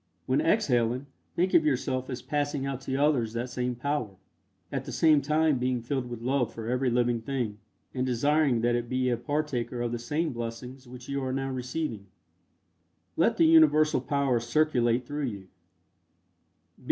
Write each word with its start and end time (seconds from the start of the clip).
When 0.25 0.41
exhaling 0.41 1.05
think 1.35 1.53
of 1.53 1.63
yourself 1.63 2.09
as 2.09 2.23
passing 2.23 2.65
out 2.65 2.81
to 2.81 2.95
others 2.95 3.33
that 3.33 3.51
same 3.51 3.75
power, 3.75 4.17
at 4.71 4.85
the 4.85 4.91
same 4.91 5.21
time 5.21 5.59
being 5.59 5.79
filled 5.79 6.09
with 6.09 6.23
love 6.23 6.51
for 6.51 6.67
every 6.67 6.89
living 6.89 7.21
thing, 7.21 7.59
and 7.93 8.03
desiring 8.03 8.61
that 8.61 8.73
it 8.73 8.89
be 8.89 9.11
a 9.11 9.17
partaker 9.17 9.79
of 9.79 9.91
the 9.91 9.99
same 9.99 10.33
blessings 10.33 10.87
which 10.87 11.07
you 11.07 11.23
are 11.23 11.31
now 11.31 11.51
receiving. 11.51 12.07
Let 13.15 13.37
the 13.37 13.45
Universal 13.45 14.01
Power 14.01 14.39
circulate 14.39 15.05
through 15.05 15.25
you. 15.25 15.47